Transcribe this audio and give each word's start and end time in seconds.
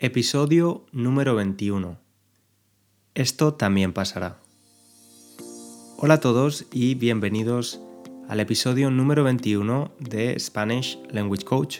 Episodio 0.00 0.86
número 0.92 1.34
21. 1.34 1.98
Esto 3.16 3.54
también 3.54 3.92
pasará. 3.92 4.38
Hola 5.96 6.14
a 6.14 6.20
todos 6.20 6.66
y 6.72 6.94
bienvenidos 6.94 7.80
al 8.28 8.38
episodio 8.38 8.92
número 8.92 9.24
21 9.24 9.90
de 9.98 10.38
Spanish 10.38 11.00
Language 11.10 11.44
Coach. 11.44 11.78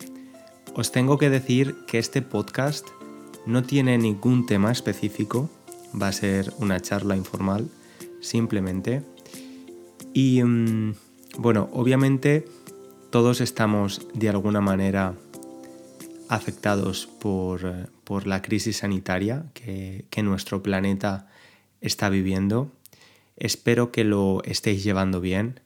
Os 0.74 0.92
tengo 0.92 1.20
que 1.20 1.30
decir 1.30 1.76
que 1.86 2.00
este 2.00 2.24
podcast 2.24 2.88
no 3.46 3.62
tiene 3.62 4.00
ningún 4.00 4.48
tema 4.48 4.72
específico, 4.72 5.48
va 6.02 6.08
a 6.08 6.12
ser 6.12 6.52
una 6.58 6.80
charla 6.80 7.16
informal, 7.16 7.70
simplemente. 8.20 9.04
Y 10.12 10.42
mm, 10.44 10.96
bueno, 11.38 11.70
obviamente 11.72 12.48
todos 13.12 13.42
estamos 13.42 14.08
de 14.16 14.30
alguna 14.30 14.60
manera 14.60 15.14
afectados 16.34 17.08
por, 17.08 17.88
la 18.28 18.42
crisis 18.42 18.78
sanitaria 18.78 19.46
que, 19.54 20.06
nuestro 20.24 20.64
planeta 20.64 21.28
está 21.82 22.10
viviendo. 22.10 22.72
Espero 23.38 23.92
que 23.92 24.04
lo 24.04 24.42
estéis 24.44 24.84
llevando 24.84 25.22
bien. 25.22 25.60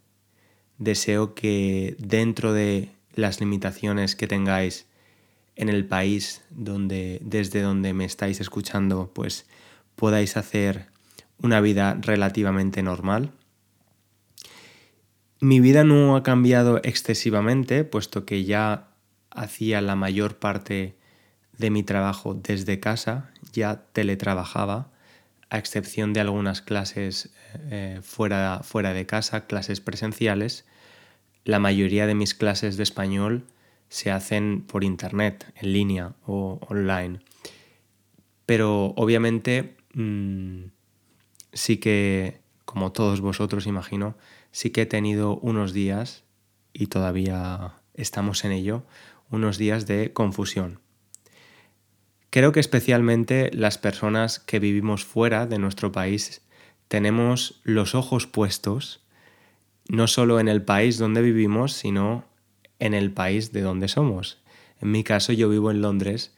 Deseo 0.78 1.33
que 1.36 1.95
dentro 2.00 2.53
de 2.53 2.91
las 3.14 3.39
limitaciones 3.39 4.16
que 4.16 4.28
tengáis 4.28 4.86
en 5.56 5.69
el 5.69 5.86
país 5.86 6.44
donde, 6.50 7.19
desde 7.23 7.61
donde 7.61 7.94
me 7.94 8.06
estáis 8.06 8.39
escuchando, 8.39 9.11
pues 9.13 9.47
podáis 9.95 10.38
hacer 10.38 10.88
una 11.41 11.61
vida 11.61 11.97
relativamente 12.00 12.84
normal. 12.84 13.31
Mi 15.39 15.59
vida 15.59 15.84
no 15.84 16.16
ha 16.16 16.23
cambiado 16.23 16.80
excesivamente, 16.84 17.84
puesto 17.84 18.25
que 18.25 18.44
ya 18.44 18.86
hacía 19.38 19.81
la 19.81 19.95
mayor 19.95 20.38
parte 20.38 20.97
de 21.57 21.69
mi 21.69 21.83
trabajo 21.83 22.33
desde 22.33 22.80
casa, 22.80 23.31
ya 23.53 23.83
teletrabajaba, 23.94 24.91
a 25.49 25.57
excepción 25.57 26.11
de 26.11 26.19
algunas 26.19 26.61
clases 26.61 27.29
eh, 27.69 27.99
fuera, 28.03 28.61
fuera 28.63 28.94
de 28.94 29.05
casa, 29.05 29.47
clases 29.47 29.79
presenciales. 29.79 30.66
La 31.45 31.59
mayoría 31.59 32.05
de 32.05 32.16
mis 32.16 32.33
clases 32.33 32.75
de 32.75 32.83
español 32.83 33.45
se 33.88 34.11
hacen 34.11 34.63
por 34.67 34.83
internet, 34.83 35.51
en 35.55 35.72
línea 35.72 36.16
o 36.25 36.59
online. 36.67 37.19
Pero 38.45 38.94
obviamente 38.97 39.77
mm, 39.94 40.66
sí 41.53 41.77
que, 41.77 42.41
como 42.66 42.91
todos 42.91 43.22
vosotros 43.22 43.67
imagino, 43.67 44.17
sí 44.51 44.72
que 44.72 44.81
he 44.81 44.85
tenido 44.85 45.38
unos 45.38 45.72
días, 45.72 46.23
y 46.73 46.88
todavía 46.88 47.75
estamos 47.94 48.45
en 48.45 48.51
ello, 48.51 48.83
unos 49.30 49.58
días 49.58 49.88
de 49.88 50.14
confusión. 50.14 50.80
Creo 52.30 52.52
que 52.52 52.59
especialmente 52.59 53.50
las 53.53 53.78
personas 53.78 54.39
que 54.39 54.59
vivimos 54.59 55.06
fuera 55.06 55.47
de 55.47 55.59
nuestro 55.59 55.92
país 55.92 56.42
tenemos 56.88 57.59
los 57.64 57.95
ojos 57.95 58.28
puestos 58.28 59.01
no 59.90 60.07
solo 60.07 60.40
en 60.40 60.47
el 60.47 60.62
país 60.62 60.97
donde 60.97 61.22
vivimos, 61.22 61.74
sino 61.74 62.25
en 62.79 62.94
el 62.94 63.12
país 63.12 63.51
de 63.51 63.62
donde 63.62 63.88
somos. 63.88 64.38
En 64.81 64.91
mi 64.91 65.03
caso 65.03 65.34
yo 65.34 65.50
vivo 65.50 65.72
en 65.72 65.81
Londres 65.81 66.34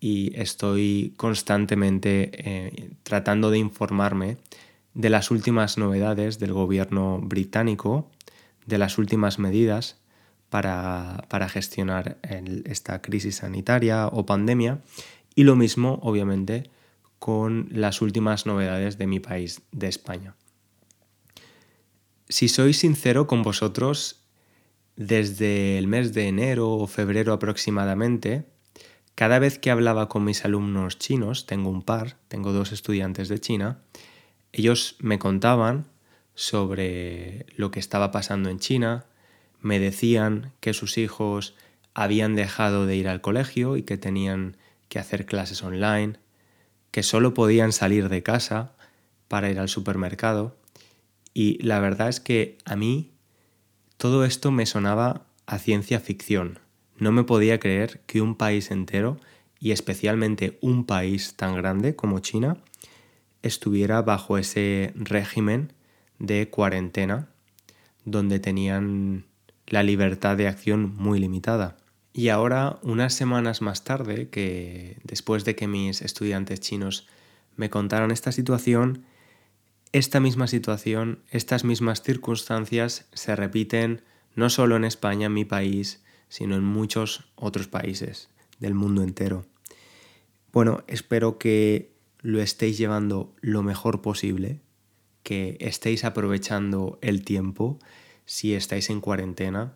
y 0.00 0.32
estoy 0.38 1.14
constantemente 1.16 2.30
eh, 2.34 2.90
tratando 3.02 3.50
de 3.50 3.58
informarme 3.58 4.36
de 4.94 5.10
las 5.10 5.30
últimas 5.30 5.76
novedades 5.76 6.38
del 6.38 6.52
gobierno 6.52 7.18
británico, 7.20 8.10
de 8.66 8.78
las 8.78 8.96
últimas 8.96 9.38
medidas 9.38 9.98
para, 10.50 11.48
gestionar 11.48 12.18
esta 12.64 13.02
crisis 13.02 13.36
sanitaria 13.36 14.06
o 14.06 14.24
pandemia 14.26 14.80
y 15.34 15.44
lo 15.44 15.56
mismo, 15.56 15.98
obviamente, 16.02 16.70
con 17.18 17.68
las 17.70 18.02
últimas 18.02 18.46
novedades 18.46 18.98
de 18.98 19.06
mi 19.06 19.20
país, 19.20 19.62
de 19.72 19.88
España. 19.88 20.36
Si 22.28 22.48
soy 22.48 22.72
sincero 22.72 23.26
con 23.26 23.42
vosotros, 23.42 24.24
desde 24.96 25.78
el 25.78 25.86
mes 25.86 26.14
de 26.14 26.28
enero 26.28 26.70
o 26.70 26.86
febrero 26.86 27.32
aproximadamente, 27.32 28.44
cada 29.14 29.38
vez 29.38 29.58
que 29.58 29.70
hablaba 29.70 30.08
con 30.08 30.24
mis 30.24 30.44
alumnos 30.44 30.98
chinos, 30.98 31.46
tengo 31.46 31.70
un 31.70 31.82
par, 31.82 32.16
tengo 32.28 32.52
dos 32.52 32.72
estudiantes 32.72 33.28
de 33.28 33.40
China, 33.40 33.82
ellos 34.52 34.96
me 35.00 35.18
contaban 35.18 35.86
sobre 36.34 37.46
lo 37.56 37.70
que 37.70 37.80
estaba 37.80 38.10
pasando 38.10 38.50
en 38.50 38.58
China, 38.58 39.06
me 39.64 39.80
decían 39.80 40.52
que 40.60 40.74
sus 40.74 40.98
hijos 40.98 41.54
habían 41.94 42.34
dejado 42.34 42.84
de 42.84 42.96
ir 42.96 43.08
al 43.08 43.22
colegio 43.22 43.78
y 43.78 43.82
que 43.82 43.96
tenían 43.96 44.58
que 44.90 44.98
hacer 44.98 45.24
clases 45.24 45.62
online, 45.62 46.18
que 46.90 47.02
solo 47.02 47.32
podían 47.32 47.72
salir 47.72 48.10
de 48.10 48.22
casa 48.22 48.72
para 49.26 49.50
ir 49.50 49.58
al 49.58 49.70
supermercado. 49.70 50.54
Y 51.32 51.62
la 51.62 51.80
verdad 51.80 52.10
es 52.10 52.20
que 52.20 52.58
a 52.66 52.76
mí 52.76 53.12
todo 53.96 54.26
esto 54.26 54.50
me 54.50 54.66
sonaba 54.66 55.22
a 55.46 55.58
ciencia 55.58 55.98
ficción. 55.98 56.58
No 56.98 57.10
me 57.10 57.24
podía 57.24 57.58
creer 57.58 58.02
que 58.06 58.20
un 58.20 58.34
país 58.34 58.70
entero, 58.70 59.18
y 59.60 59.70
especialmente 59.70 60.58
un 60.60 60.84
país 60.84 61.36
tan 61.36 61.56
grande 61.56 61.96
como 61.96 62.18
China, 62.18 62.58
estuviera 63.42 64.02
bajo 64.02 64.36
ese 64.36 64.92
régimen 64.94 65.72
de 66.18 66.50
cuarentena 66.50 67.28
donde 68.04 68.40
tenían 68.40 69.24
la 69.66 69.82
libertad 69.82 70.36
de 70.36 70.48
acción 70.48 70.94
muy 70.96 71.18
limitada. 71.18 71.76
Y 72.12 72.28
ahora, 72.28 72.78
unas 72.82 73.14
semanas 73.14 73.60
más 73.60 73.82
tarde, 73.84 74.28
que 74.28 74.98
después 75.02 75.44
de 75.44 75.56
que 75.56 75.66
mis 75.66 76.00
estudiantes 76.02 76.60
chinos 76.60 77.08
me 77.56 77.70
contaron 77.70 78.10
esta 78.10 78.30
situación, 78.30 79.04
esta 79.92 80.20
misma 80.20 80.46
situación, 80.46 81.20
estas 81.30 81.64
mismas 81.64 82.02
circunstancias 82.02 83.06
se 83.12 83.34
repiten 83.36 84.02
no 84.34 84.50
solo 84.50 84.76
en 84.76 84.84
España, 84.84 85.28
mi 85.28 85.44
país, 85.44 86.02
sino 86.28 86.56
en 86.56 86.64
muchos 86.64 87.24
otros 87.36 87.68
países 87.68 88.28
del 88.58 88.74
mundo 88.74 89.02
entero. 89.02 89.46
Bueno, 90.52 90.84
espero 90.86 91.38
que 91.38 91.94
lo 92.20 92.40
estéis 92.40 92.78
llevando 92.78 93.34
lo 93.40 93.62
mejor 93.62 94.02
posible, 94.02 94.60
que 95.22 95.56
estéis 95.60 96.04
aprovechando 96.04 96.98
el 97.02 97.24
tiempo 97.24 97.78
si 98.24 98.54
estáis 98.54 98.90
en 98.90 99.00
cuarentena. 99.00 99.74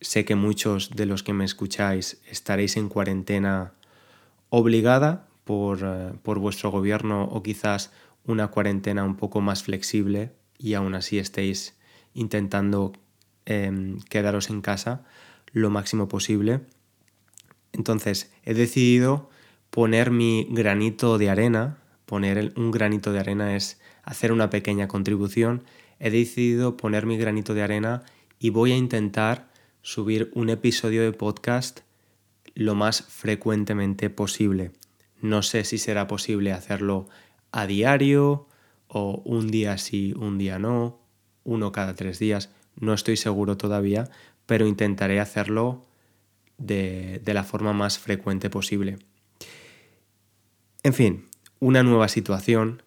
Sé 0.00 0.24
que 0.24 0.34
muchos 0.34 0.90
de 0.90 1.06
los 1.06 1.22
que 1.22 1.32
me 1.32 1.44
escucháis 1.44 2.20
estaréis 2.30 2.76
en 2.76 2.88
cuarentena 2.88 3.72
obligada 4.50 5.28
por, 5.44 5.80
eh, 5.82 6.12
vuestro 6.22 6.70
gobierno 6.70 7.24
o 7.24 7.42
quizás 7.42 7.92
una 8.24 8.48
cuarentena 8.48 9.04
un 9.04 9.16
poco 9.16 9.40
más 9.40 9.62
flexible 9.62 10.32
y 10.58 10.74
aún 10.74 10.94
así 10.94 11.18
estéis 11.18 11.76
intentando 12.14 12.92
em, 13.46 13.98
quedaros 14.10 14.50
en 14.50 14.60
casa 14.60 15.04
lo 15.52 15.70
máximo 15.70 16.08
posible. 16.08 16.60
Entonces 17.72 18.30
he 18.44 18.54
decidido 18.54 19.30
poner 19.70 20.10
mi 20.10 20.46
granito 20.50 21.18
de 21.18 21.30
arena, 21.30 21.78
poner 22.06 22.52
un 22.56 22.70
granito 22.70 23.12
de 23.12 23.20
arena 23.20 23.56
es 23.56 23.80
hacer 24.02 24.32
una 24.32 24.50
pequeña 24.50 24.88
contribución, 24.88 25.64
he 25.98 26.10
decidido 26.10 26.76
poner 26.76 27.06
mi 27.06 27.16
granito 27.16 27.54
de 27.54 27.62
arena 27.62 28.02
y 28.38 28.50
voy 28.50 28.72
a 28.72 28.76
intentar 28.76 29.48
subir 29.82 30.30
un 30.34 30.50
episodio 30.50 31.02
de 31.02 31.12
podcast 31.12 31.80
lo 32.54 32.74
más 32.74 33.02
frecuentemente 33.02 34.10
posible. 34.10 34.72
No 35.20 35.42
sé 35.42 35.64
si 35.64 35.78
será 35.78 36.06
posible 36.06 36.52
hacerlo 36.52 37.08
a 37.52 37.66
diario 37.66 38.48
o 38.88 39.22
un 39.24 39.48
día 39.48 39.78
sí, 39.78 40.14
un 40.16 40.38
día 40.38 40.58
no, 40.58 41.00
uno 41.44 41.72
cada 41.72 41.94
tres 41.94 42.18
días, 42.18 42.50
no 42.78 42.94
estoy 42.94 43.16
seguro 43.16 43.56
todavía, 43.56 44.10
pero 44.46 44.66
intentaré 44.66 45.20
hacerlo 45.20 45.84
de, 46.58 47.20
de 47.24 47.34
la 47.34 47.44
forma 47.44 47.72
más 47.72 47.98
frecuente 47.98 48.50
posible. 48.50 48.98
En 50.82 50.94
fin, 50.94 51.28
una 51.60 51.82
nueva 51.82 52.08
situación. 52.08 52.82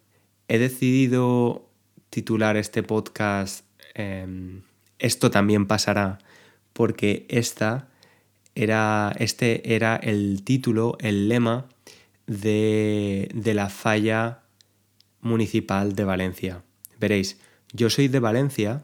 He 0.48 0.58
decidido 0.58 1.71
titular 2.12 2.58
este 2.58 2.84
podcast 2.84 3.66
em, 3.96 4.62
Esto 5.00 5.32
también 5.32 5.66
pasará 5.66 6.20
porque 6.74 7.26
esta 7.30 7.88
era, 8.54 9.16
este 9.18 9.76
era 9.76 9.96
el 9.96 10.44
título, 10.44 10.98
el 11.00 11.28
lema 11.30 11.66
de, 12.28 13.32
la 13.56 13.70
falla 13.70 14.42
municipal 15.22 15.96
de 15.96 16.04
Valencia. 16.04 16.64
Veréis, 17.00 17.40
yo 17.74 17.90
soy 17.90 18.10
de 18.10 18.20
Valencia 18.20 18.84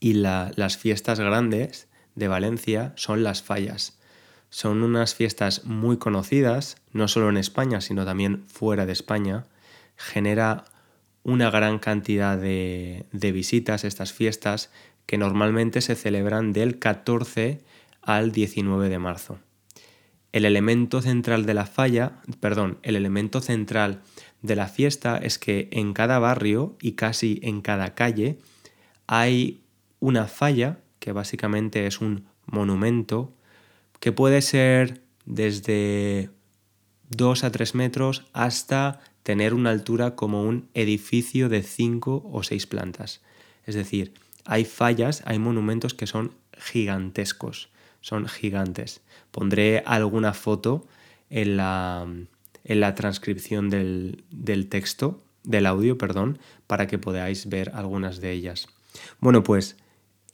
y 0.00 0.14
las 0.14 0.76
fiestas 0.78 1.20
grandes 1.20 1.88
de 2.14 2.28
Valencia 2.28 2.92
son 2.96 3.22
las 3.24 3.42
fallas. 3.42 3.98
Son 4.50 4.82
unas 4.82 5.16
fiestas 5.16 5.64
muy 5.64 5.98
conocidas, 5.98 6.76
no 6.92 7.08
solo 7.08 7.28
en 7.28 7.38
España, 7.38 7.80
sino 7.80 8.04
también 8.04 8.44
fuera 8.46 8.86
de 8.86 8.92
España. 8.92 9.46
Genera 9.96 10.64
una 11.24 11.50
gran 11.50 11.78
cantidad 11.78 12.38
de, 12.38 13.06
de 13.12 13.32
visitas 13.32 13.82
estas 13.82 14.12
fiestas 14.12 14.70
que 15.06 15.18
normalmente 15.18 15.80
se 15.80 15.96
celebran 15.96 16.52
del 16.52 16.78
14 16.78 17.60
al 18.02 18.32
19 18.32 18.88
de 18.88 18.98
marzo. 18.98 19.38
El 20.32 20.44
elemento 20.44 21.00
central 21.00 21.46
de 21.46 21.54
la 21.54 21.66
falla, 21.66 22.20
perdón, 22.40 22.78
el 22.82 22.96
elemento 22.96 23.40
central 23.40 24.00
de 24.42 24.56
la 24.56 24.68
fiesta 24.68 25.16
es 25.16 25.38
que 25.38 25.68
en 25.70 25.92
cada 25.94 26.18
barrio 26.18 26.76
y 26.80 26.92
casi 26.92 27.40
en 27.42 27.62
cada 27.62 27.94
calle 27.94 28.38
hay 29.06 29.62
una 30.00 30.26
falla 30.26 30.80
que 30.98 31.12
básicamente 31.12 31.86
es 31.86 32.00
un 32.00 32.26
monumento 32.46 33.32
que 34.00 34.12
puede 34.12 34.42
ser 34.42 35.02
desde 35.24 36.30
2 37.10 37.44
a 37.44 37.52
3 37.52 37.74
metros 37.74 38.26
hasta 38.32 39.00
tener 39.24 39.54
una 39.54 39.70
altura 39.70 40.14
como 40.14 40.44
un 40.44 40.68
edificio 40.74 41.48
de 41.48 41.64
5 41.64 42.30
o 42.32 42.42
6 42.44 42.66
plantas. 42.68 43.20
Es 43.66 43.74
decir, 43.74 44.14
hay 44.44 44.64
fallas, 44.64 45.22
hay 45.26 45.40
monumentos 45.40 45.94
que 45.94 46.06
son 46.06 46.32
gigantescos 46.56 47.68
son 48.04 48.28
gigantes. 48.28 49.00
Pondré 49.30 49.82
alguna 49.86 50.34
foto 50.34 50.86
en 51.30 51.56
la, 51.56 52.06
en 52.64 52.80
la 52.80 52.94
transcripción 52.94 53.70
del, 53.70 54.24
del 54.30 54.68
texto, 54.68 55.22
del 55.42 55.64
audio, 55.64 55.96
perdón, 55.96 56.38
para 56.66 56.86
que 56.86 56.98
podáis 56.98 57.48
ver 57.48 57.70
algunas 57.74 58.20
de 58.20 58.32
ellas. 58.32 58.68
Bueno, 59.20 59.42
pues 59.42 59.78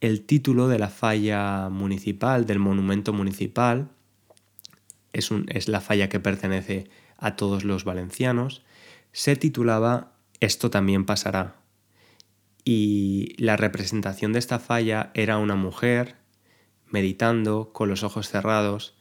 el 0.01 0.23
título 0.23 0.67
de 0.67 0.81
la 0.81 0.89
falla 0.89 1.69
municipal, 1.69 2.45
del 2.45 2.59
monumento 2.59 3.13
municipal, 3.13 3.89
es, 5.13 5.31
un, 5.31 5.47
es, 5.49 5.69
la 5.69 5.81
falla 5.81 6.09
que 6.09 6.19
pertenece 6.19 6.91
a 7.19 7.37
todos 7.37 7.63
los 7.63 7.85
valencianos, 7.85 8.65
se 9.13 9.37
titulaba 9.37 10.13
Esto 10.41 10.71
también 10.71 11.05
pasará. 11.05 11.57
Y 12.65 13.35
la 13.39 13.57
representación 13.57 14.33
de 14.33 14.39
esta 14.39 14.59
falla 14.59 15.11
era 15.15 15.39
una 15.39 15.57
mujer 15.57 16.17
meditando, 16.91 17.73
con 17.73 17.89
los 17.89 18.03
ojos 18.03 18.29
cerrados. 18.29 18.95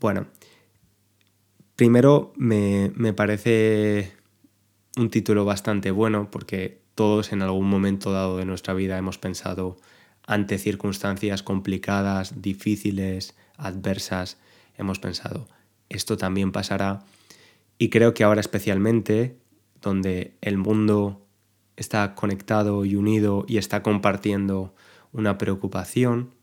Bueno, 0.00 0.26
primero 1.76 2.32
me, 2.36 2.90
parece 3.14 4.12
un 4.96 5.10
título 5.10 5.44
bastante 5.44 5.90
bueno 5.90 6.30
porque 6.30 6.82
todos 6.94 7.32
en 7.32 7.42
algún 7.42 7.68
momento 7.68 8.12
dado 8.12 8.36
de 8.36 8.44
nuestra 8.44 8.74
vida 8.74 8.98
hemos 8.98 9.18
pensado 9.18 9.78
ante 10.26 10.58
circunstancias 10.58 11.42
complicadas, 11.42 12.42
difíciles, 12.42 13.34
adversas, 13.56 14.38
hemos 14.76 14.98
pensado, 14.98 15.48
esto 15.88 16.16
también 16.16 16.52
pasará. 16.52 17.04
Y 17.82 17.90
creo 17.90 18.14
que 18.14 18.22
ahora 18.22 18.40
especialmente, 18.40 19.36
donde 19.80 20.36
el 20.40 20.56
mundo 20.56 21.26
está 21.76 22.14
conectado 22.14 22.84
y 22.84 22.94
unido 22.94 23.44
y 23.48 23.56
está 23.58 23.82
compartiendo 23.82 24.74
una 25.10 25.36
preocupación, 25.36 26.34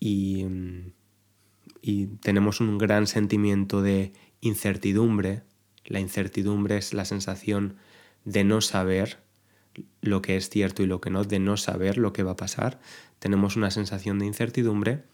Mm, 0.00 0.92
y, 1.82 2.06
tenemos 2.22 2.60
un 2.60 2.78
gran 2.78 3.06
sentimiento 3.06 3.82
de 3.82 4.12
incertidumbre. 4.40 5.42
La 5.84 6.00
incertidumbre 6.00 6.78
es 6.78 6.94
la 6.94 7.04
sensación 7.04 7.76
de 8.24 8.44
no 8.44 8.60
saber 8.60 9.18
lo 10.00 10.20
que 10.22 10.36
es 10.36 10.50
cierto 10.50 10.82
y 10.82 10.86
lo 10.86 11.00
que 11.00 11.10
no, 11.10 11.24
de 11.24 11.38
no 11.38 11.56
saber 11.56 11.98
lo 11.98 12.12
que 12.12 12.22
va 12.22 12.32
a 12.32 12.36
pasar. 12.36 12.80
Tenemos 13.18 13.56
una 13.56 13.70
sensación 13.70 14.18
de 14.18 14.26
incertidumbre. 14.26 15.04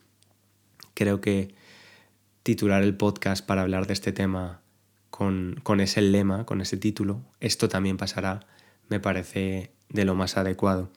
Creo 0.94 1.20
que 1.20 1.54
titular 2.42 2.82
el 2.82 2.96
podcast 2.96 3.44
para 3.44 3.62
hablar 3.62 3.86
de 3.86 3.92
este 3.92 4.12
tema 4.12 4.62
con, 5.10 5.80
ese 5.80 6.02
lema, 6.02 6.44
con 6.44 6.60
ese 6.60 6.76
título, 6.76 7.22
esto 7.40 7.68
también 7.68 7.96
pasará, 7.96 8.40
me 8.88 9.00
parece 9.00 9.72
de 9.88 10.04
lo 10.04 10.14
más 10.14 10.36
adecuado. 10.36 10.90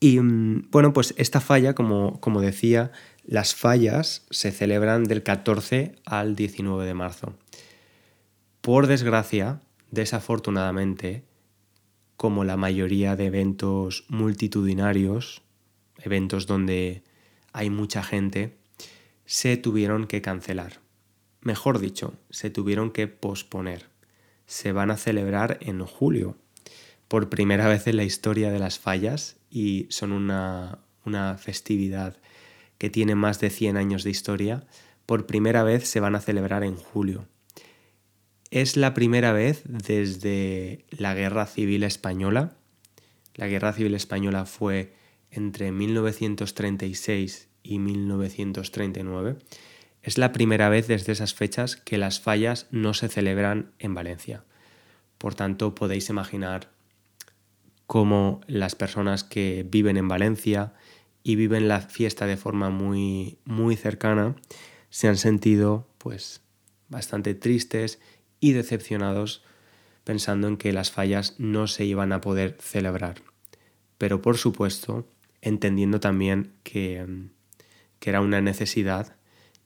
Y 0.00 0.20
mm, 0.20 0.70
bueno, 0.70 0.92
pues 0.92 1.14
esta 1.16 1.40
falla, 1.40 1.74
como, 1.74 2.20
como 2.20 2.40
decía, 2.40 2.92
las 3.24 3.54
fallas 3.54 4.26
se 4.30 4.50
celebran 4.50 5.04
del 5.04 5.22
14 5.22 5.96
al 6.04 6.36
19 6.36 6.84
de 6.84 6.94
marzo. 6.94 7.34
Por 8.60 8.86
desgracia, 8.86 9.60
desafortunadamente, 9.90 11.24
como 12.16 12.44
la 12.44 12.56
mayoría 12.56 13.16
de 13.16 13.26
eventos 13.26 14.04
multitudinarios, 14.08 15.42
eventos 15.98 16.46
donde 16.46 17.02
hay 17.52 17.70
mucha 17.70 18.02
gente, 18.02 18.56
se 19.24 19.56
tuvieron 19.56 20.06
que 20.06 20.20
cancelar. 20.20 20.83
Mejor 21.44 21.78
dicho, 21.78 22.14
se 22.30 22.48
tuvieron 22.48 22.90
que 22.90 23.06
posponer. 23.06 23.84
Se 24.46 24.72
van 24.72 24.90
a 24.90 24.96
celebrar 24.96 25.58
en 25.60 25.84
julio, 25.84 26.38
por 27.06 27.28
primera 27.28 27.68
vez 27.68 27.86
en 27.86 27.98
la 27.98 28.04
historia 28.04 28.50
de 28.50 28.58
las 28.58 28.78
fallas 28.78 29.36
y 29.50 29.86
son 29.90 30.12
una, 30.12 30.80
festividad 31.38 32.16
que 32.78 32.88
tiene 32.88 33.14
más 33.14 33.40
de 33.40 33.50
100 33.50 33.76
años 33.76 34.04
de 34.04 34.10
historia, 34.10 34.66
por 35.04 35.26
primera 35.26 35.62
vez 35.62 35.86
se 35.86 36.00
van 36.00 36.14
a 36.14 36.20
celebrar 36.20 36.64
en 36.64 36.76
julio. 36.76 37.28
Es 38.50 38.78
la 38.78 38.94
primera 38.94 39.32
vez 39.32 39.62
desde 39.66 40.86
la 40.90 41.14
Guerra 41.14 41.44
Civil 41.44 41.82
Española. 41.82 42.56
La 43.34 43.48
Guerra 43.48 43.74
Civil 43.74 43.94
Española 43.94 44.46
fue 44.46 44.94
entre 45.30 45.72
1936 45.72 47.48
y 47.62 47.78
1939. 47.80 49.36
Es 50.04 50.18
la 50.18 50.32
primera 50.32 50.68
vez 50.68 50.86
desde 50.86 51.12
esas 51.12 51.32
fechas 51.32 51.76
que 51.76 51.96
las 51.96 52.20
fallas 52.20 52.66
no 52.70 52.92
se 52.92 53.08
celebran 53.08 53.72
en 53.78 53.94
Valencia. 53.94 54.44
Por 55.16 55.34
tanto, 55.34 55.74
podéis 55.74 56.10
imaginar 56.10 56.68
cómo 57.86 58.42
las 58.46 58.74
personas 58.74 59.24
que 59.24 59.64
viven 59.66 59.96
en 59.96 60.06
Valencia 60.06 60.74
y 61.22 61.36
viven 61.36 61.68
la 61.68 61.80
fiesta 61.80 62.26
de 62.26 62.36
forma 62.36 62.68
muy, 62.68 63.38
muy 63.46 63.76
cercana 63.76 64.36
se 64.90 65.08
han 65.08 65.16
sentido 65.16 65.88
pues 65.96 66.42
bastante 66.90 67.34
tristes 67.34 67.98
y 68.40 68.52
decepcionados 68.52 69.42
pensando 70.04 70.48
en 70.48 70.58
que 70.58 70.74
las 70.74 70.90
fallas 70.90 71.34
no 71.38 71.66
se 71.66 71.86
iban 71.86 72.12
a 72.12 72.20
poder 72.20 72.58
celebrar. 72.60 73.22
Pero 73.96 74.20
por 74.20 74.36
supuesto, 74.36 75.08
entendiendo 75.40 75.98
también 75.98 76.52
que, 76.62 77.06
que 78.00 78.10
era 78.10 78.20
una 78.20 78.42
necesidad 78.42 79.16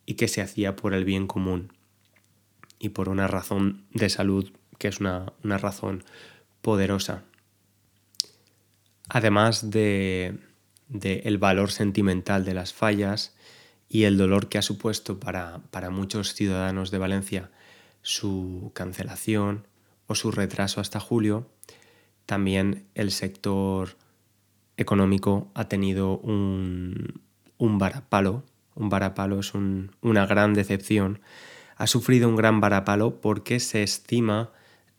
y 0.09 0.15
que 0.15 0.29
se 0.29 0.41
hacía 0.41 0.75
por 0.77 0.95
el 0.95 1.05
bien 1.05 1.27
común 1.27 1.73
y 2.79 2.91
por 2.91 3.11
una 3.11 3.29
razón 3.29 3.85
de 3.93 4.09
salud 4.09 4.51
que 4.79 4.89
es 4.89 5.01
una, 5.01 5.33
una 5.43 5.59
razón 5.59 6.03
poderosa 6.63 7.25
además 9.09 9.71
de, 9.71 10.39
el 10.91 11.39
valor 11.39 11.71
sentimental 11.71 12.45
de 12.45 12.55
las 12.55 12.73
fallas 12.73 13.35
y 13.89 14.05
el 14.05 14.19
dolor 14.19 14.49
que 14.49 14.59
ha 14.59 14.63
supuesto 14.63 15.19
para, 15.19 15.61
muchos 15.91 16.35
ciudadanos 16.35 16.91
de 16.91 16.99
Valencia 16.99 17.51
su 18.03 18.71
cancelación 18.75 19.67
o 20.07 20.15
su 20.15 20.31
retraso 20.31 20.81
hasta 20.81 21.01
julio, 21.01 21.51
también 22.27 22.87
el 22.95 23.11
sector 23.11 23.97
económico 24.77 25.51
ha 25.55 25.69
tenido 25.69 26.19
un, 26.19 27.21
un 27.59 27.79
varapalo. 27.79 28.45
Un 28.79 28.91
varapalo 28.91 29.41
es 29.41 29.53
una 29.55 30.25
gran 30.27 30.55
decepción. 30.55 31.21
Ha 31.77 31.89
sufrido 31.89 32.29
un 32.29 32.37
gran 32.37 32.61
varapalo 32.61 33.21
porque 33.21 33.59
se 33.59 33.83
estima 33.83 34.53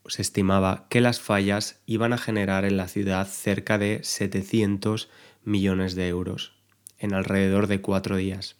se 0.06 0.22
estimaba 0.22 0.86
que 0.88 1.00
las 1.00 1.20
fallas 1.20 1.80
iban 1.86 2.12
a 2.12 2.18
generar 2.18 2.64
en 2.64 2.76
la 2.76 2.88
ciudad 2.88 3.26
cerca 3.26 3.78
de 3.78 4.00
700 4.02 5.08
millones 5.44 5.94
de 5.94 6.08
euros 6.08 6.52
en 6.98 7.14
alrededor 7.14 7.68
de 7.68 7.80
cuatro 7.80 8.16
días. 8.16 8.56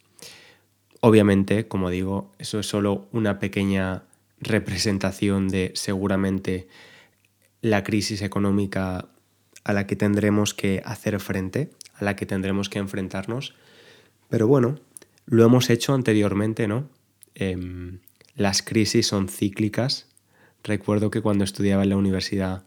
Obviamente, 1.01 1.67
como 1.67 1.89
digo, 1.89 2.31
eso 2.39 2.59
es 2.59 2.67
solo 2.67 3.07
una 3.11 3.37
pequeña 3.39 4.03
representación 4.39 5.49
de 5.49 5.71
seguramente 5.75 6.67
la 7.61 7.83
crisis 7.83 8.21
económica 8.21 9.09
a 9.63 9.73
la 9.73 9.85
que 9.85 9.95
tendremos 9.95 10.53
que 10.53 10.81
hacer 10.85 11.19
frente, 11.19 11.69
a 11.95 12.03
la 12.03 12.15
que 12.15 12.25
tendremos 12.25 12.69
que 12.69 12.79
enfrentarnos. 12.79 13.55
Pero 14.29 14.47
bueno, 14.47 14.79
lo 15.31 15.43
hemos 15.43 15.71
hecho 15.71 15.95
anteriormente, 15.95 16.67
¿no? 16.67 16.87
Em, 17.33 18.01
las 18.35 18.61
crisis 18.61 19.07
son 19.07 19.27
cíclicas, 19.27 20.11
Recuerdo 20.63 21.09
que 21.09 21.21
cuando 21.21 21.43
estudiaba 21.43 21.83
en 21.83 21.89
la 21.89 21.97
universidad 21.97 22.63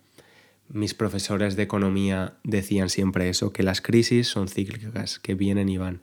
mis 0.68 0.94
profesores 0.94 1.56
de 1.56 1.62
economía 1.62 2.34
decían 2.42 2.88
siempre 2.88 3.28
eso, 3.28 3.52
que 3.52 3.62
las 3.62 3.80
crisis 3.80 4.28
son 4.28 4.48
cíclicas, 4.48 5.18
que 5.18 5.34
vienen 5.34 5.68
y 5.68 5.76
van. 5.76 6.00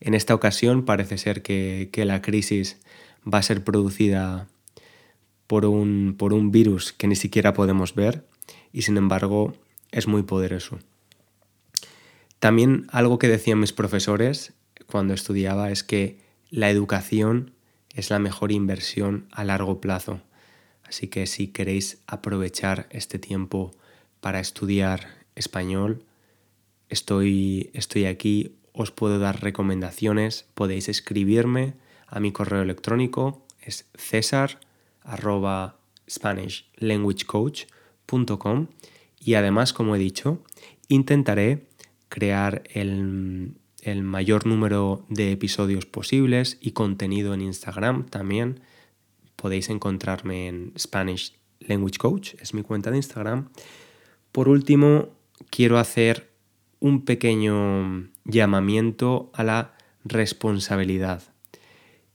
En 0.00 0.14
esta 0.14 0.34
ocasión 0.34 0.84
parece 0.84 1.18
ser 1.18 1.42
que, 1.42 1.90
la 1.94 2.22
crisis 2.22 2.78
va 3.26 3.38
a 3.38 3.42
ser 3.42 3.64
producida 3.64 4.46
por 5.46 5.66
un, 5.66 6.14
por 6.16 6.32
un 6.32 6.52
virus 6.52 6.92
que 6.92 7.08
ni 7.08 7.16
siquiera 7.16 7.52
podemos 7.52 7.94
ver 7.94 8.24
y 8.72 8.82
sin 8.82 8.96
embargo 8.96 9.54
es 9.90 10.06
muy 10.06 10.22
poderoso. 10.22 10.78
También 12.38 12.86
algo 12.90 13.18
que 13.18 13.28
decían 13.28 13.58
mis 13.58 13.72
profesores 13.72 14.52
cuando 14.86 15.14
estudiaba 15.14 15.70
es 15.70 15.82
que 15.82 16.18
la 16.50 16.70
educación 16.70 17.52
es 17.94 18.10
la 18.10 18.18
mejor 18.18 18.52
inversión 18.52 19.26
a 19.32 19.44
largo 19.44 19.80
plazo. 19.80 20.20
Así 20.84 21.08
que 21.08 21.26
si 21.26 21.48
queréis 21.48 22.02
aprovechar 22.06 22.86
este 22.90 23.18
tiempo 23.18 23.72
para 24.20 24.40
estudiar 24.40 25.08
español, 25.34 26.04
estoy, 26.88 27.70
estoy 27.72 28.06
aquí, 28.06 28.56
os 28.72 28.90
puedo 28.90 29.18
dar 29.18 29.42
recomendaciones, 29.42 30.46
podéis 30.54 30.88
escribirme 30.88 31.74
a 32.06 32.20
mi 32.20 32.30
correo 32.30 32.62
electrónico, 32.62 33.44
es 33.60 33.86
cesar 33.94 34.60
y 39.18 39.34
además, 39.34 39.72
como 39.72 39.96
he 39.96 39.98
dicho, 39.98 40.42
intentaré 40.88 41.66
crear 42.08 42.62
el, 42.72 43.54
el 43.86 44.02
mayor 44.02 44.46
número 44.46 45.06
de 45.08 45.30
episodios 45.30 45.86
posibles 45.86 46.58
y 46.60 46.72
contenido 46.72 47.34
en 47.34 47.40
Instagram 47.40 48.06
también. 48.06 48.58
Podéis 49.36 49.70
encontrarme 49.70 50.48
en 50.48 50.72
Spanish 50.76 51.38
Language 51.60 51.98
Coach, 51.98 52.34
es 52.40 52.52
mi 52.52 52.62
cuenta 52.62 52.90
de 52.90 52.96
Instagram. 52.96 53.48
Por 54.32 54.48
último, 54.48 55.10
quiero 55.50 55.78
hacer 55.78 56.32
un 56.80 57.04
pequeño 57.04 58.08
llamamiento 58.24 59.30
a 59.32 59.44
la 59.44 59.76
responsabilidad. 60.04 61.22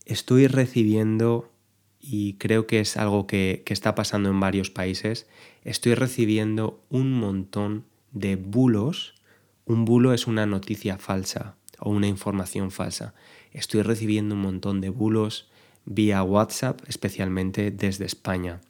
Estoy 0.06 0.48
recibiendo, 0.48 1.54
y 2.02 2.34
creo 2.34 2.68
que 2.68 2.82
es 2.82 2.98
algo 2.98 3.28
que, 3.28 3.64
está 3.68 3.96
pasando 3.96 4.30
en 4.30 4.42
varios 4.42 4.70
países, 4.72 5.26
estoy 5.64 5.96
recibiendo 5.96 6.84
un 6.90 7.14
montón 7.14 7.86
de 8.12 8.36
bulos. 8.36 9.16
Un 9.64 9.86
bulo 9.86 10.14
es 10.14 10.28
una 10.28 10.46
noticia 10.46 10.98
falsa 10.98 11.56
o 11.82 11.90
una 11.90 12.08
información 12.08 12.72
falsa. 12.72 13.14
Estoy 13.52 13.82
recibiendo 13.82 14.36
un 14.36 14.42
montón 14.42 14.80
de 14.80 14.90
bulos 14.90 15.50
vía 15.86 16.24
WhatsApp, 16.24 16.80
especialmente 16.88 17.72
desde 17.72 18.06
España, 18.06 18.62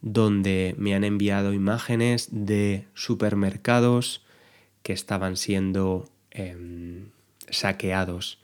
donde 0.00 0.74
me 0.78 0.94
han 0.94 1.04
enviado 1.04 1.52
imágenes 1.52 2.28
de 2.32 2.88
supermercados 2.94 4.24
que 4.82 4.92
estaban 4.92 5.36
siendo 5.36 6.08
em, 6.30 7.10
saqueados. 7.50 8.40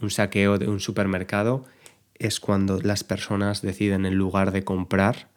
Un 0.00 0.10
saqueo 0.10 0.58
de 0.58 0.68
un 0.68 0.80
supermercado 0.80 1.64
es 2.14 2.40
cuando 2.40 2.80
las 2.80 3.04
personas 3.04 3.62
deciden 3.62 4.06
en 4.06 4.14
lugar 4.14 4.52
de 4.52 4.64
comprar, 4.64 5.28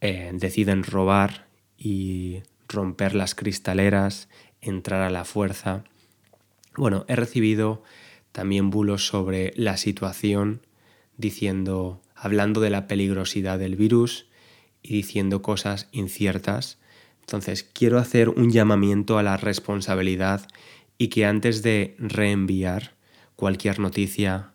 eh, 0.00 0.30
deciden 0.34 0.82
robar 0.82 1.46
y 1.76 2.42
romper 2.68 3.14
las 3.14 3.34
cristaleras, 3.34 4.28
entrar 4.60 5.02
a 5.02 5.10
la 5.10 5.24
fuerza. 5.24 5.84
Bueno, 6.76 7.04
he 7.08 7.16
recibido 7.16 7.82
también 8.32 8.70
bulos 8.70 9.06
sobre 9.06 9.52
la 9.56 9.76
situación, 9.76 10.66
diciendo, 11.16 12.00
hablando 12.14 12.60
de 12.60 12.70
la 12.70 12.86
peligrosidad 12.86 13.58
del 13.58 13.76
virus 13.76 14.26
y 14.82 14.94
diciendo 14.94 15.42
cosas 15.42 15.88
inciertas. 15.92 16.78
Entonces, 17.20 17.64
quiero 17.64 17.98
hacer 17.98 18.28
un 18.28 18.50
llamamiento 18.50 19.18
a 19.18 19.22
la 19.22 19.36
responsabilidad 19.36 20.48
y 20.96 21.08
que 21.08 21.26
antes 21.26 21.62
de 21.62 21.96
reenviar 21.98 22.94
cualquier 23.36 23.78
noticia, 23.78 24.52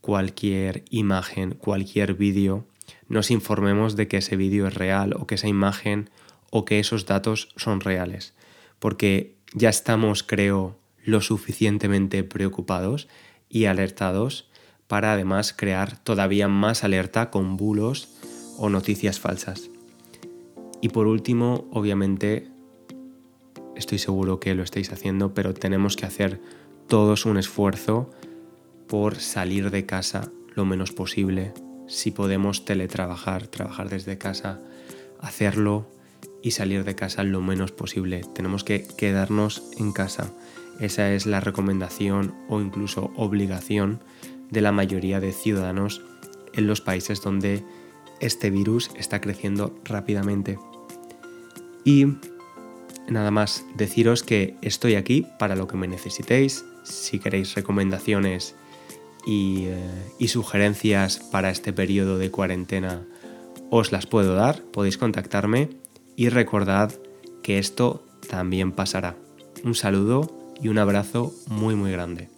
cualquier 0.00 0.84
imagen, 0.90 1.52
cualquier 1.52 2.14
vídeo, 2.14 2.66
nos 3.08 3.30
informemos 3.30 3.96
de 3.96 4.08
que 4.08 4.18
ese 4.18 4.36
vídeo 4.36 4.66
es 4.66 4.74
real 4.74 5.14
o 5.14 5.26
que 5.26 5.34
esa 5.34 5.48
imagen 5.48 6.10
o 6.50 6.64
que 6.64 6.78
esos 6.78 7.06
datos 7.06 7.48
son 7.56 7.80
reales. 7.80 8.34
Porque 8.78 9.36
ya 9.52 9.68
estamos, 9.68 10.22
creo, 10.22 10.79
lo 11.04 11.20
suficientemente 11.20 12.24
preocupados 12.24 13.08
y 13.48 13.64
alertados 13.66 14.48
para 14.86 15.12
además 15.12 15.54
crear 15.56 15.98
todavía 15.98 16.48
más 16.48 16.84
alerta 16.84 17.30
con 17.30 17.56
bulos 17.56 18.08
o 18.58 18.68
noticias 18.70 19.20
falsas. 19.20 19.70
Y 20.80 20.88
por 20.88 21.06
último, 21.06 21.68
obviamente, 21.72 22.48
estoy 23.76 23.98
seguro 23.98 24.40
que 24.40 24.54
lo 24.54 24.62
estáis 24.62 24.92
haciendo, 24.92 25.34
pero 25.34 25.54
tenemos 25.54 25.96
que 25.96 26.06
hacer 26.06 26.40
todos 26.88 27.24
un 27.26 27.38
esfuerzo 27.38 28.10
por 28.88 29.16
salir 29.16 29.70
de 29.70 29.86
casa 29.86 30.32
lo 30.54 30.64
menos 30.64 30.92
posible. 30.92 31.52
Si 31.86 32.10
podemos 32.10 32.64
teletrabajar, 32.64 33.46
trabajar 33.46 33.88
desde 33.88 34.18
casa, 34.18 34.60
hacerlo 35.20 35.86
y 36.42 36.52
salir 36.52 36.84
de 36.84 36.94
casa 36.94 37.22
lo 37.22 37.40
menos 37.40 37.72
posible. 37.72 38.22
Tenemos 38.34 38.64
que 38.64 38.86
quedarnos 38.96 39.62
en 39.78 39.92
casa. 39.92 40.32
Esa 40.80 41.12
es 41.12 41.26
la 41.26 41.40
recomendación 41.40 42.34
o 42.48 42.60
incluso 42.60 43.12
obligación 43.14 44.00
de 44.50 44.62
la 44.62 44.72
mayoría 44.72 45.20
de 45.20 45.32
ciudadanos 45.32 46.02
en 46.54 46.66
los 46.66 46.80
países 46.80 47.20
donde 47.20 47.62
este 48.20 48.50
virus 48.50 48.90
está 48.96 49.20
creciendo 49.20 49.78
rápidamente. 49.84 50.58
Y 51.84 52.06
nada 53.08 53.30
más 53.30 53.64
deciros 53.76 54.22
que 54.22 54.56
estoy 54.62 54.94
aquí 54.94 55.26
para 55.38 55.54
lo 55.54 55.66
que 55.66 55.76
me 55.76 55.88
necesitéis. 55.88 56.64
Si 56.82 57.18
queréis 57.18 57.54
recomendaciones 57.54 58.54
y, 59.26 59.66
eh, 59.66 60.28
sugerencias 60.28 61.18
para 61.18 61.50
este 61.50 61.72
periodo 61.72 62.18
de 62.18 62.30
cuarentena, 62.30 63.02
os 63.70 63.92
las 63.92 64.06
puedo 64.06 64.34
dar. 64.34 64.62
Podéis 64.62 64.96
contactarme 64.96 65.70
y 66.16 66.30
recordad 66.30 66.92
que 67.42 67.58
esto 67.58 68.04
también 68.28 68.72
pasará. 68.72 69.16
Un 69.64 69.74
saludo 69.74 70.39
y 70.62 70.68
un 70.68 70.78
abrazo 70.78 71.32
muy 71.48 71.74
muy 71.74 71.92
grande. 71.92 72.28